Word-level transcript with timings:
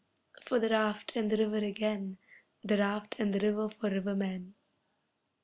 for 0.41 0.57
the 0.57 0.67
raft 0.69 1.11
and 1.15 1.29
the 1.29 1.37
river 1.37 1.57
again, 1.63 2.17
The 2.63 2.77
raft 2.77 3.17
and 3.19 3.31
the 3.31 3.39
river 3.39 3.69
for 3.69 3.87
rivermen. 3.87 4.55